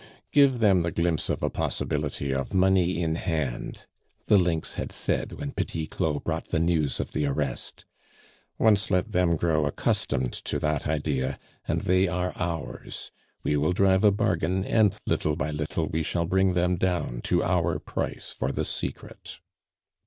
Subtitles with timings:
[0.31, 3.85] "Give them the glimpse of a possibility of money in hand,"
[4.25, 7.85] the lynx had said, when Petit Claud brought the news of the arrest;
[8.57, 11.37] "once let them grow accustomed to that idea,
[11.67, 13.11] and they are ours;
[13.43, 17.43] we will drive a bargain, and little by little we shall bring them down to
[17.43, 19.37] our price for the secret."